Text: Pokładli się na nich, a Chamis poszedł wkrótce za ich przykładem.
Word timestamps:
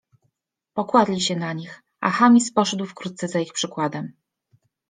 Pokładli 0.73 1.21
się 1.21 1.35
na 1.35 1.53
nich, 1.53 1.83
a 1.99 2.09
Chamis 2.11 2.53
poszedł 2.53 2.85
wkrótce 2.85 3.27
za 3.27 3.39
ich 3.39 3.53
przykładem. 3.53 4.13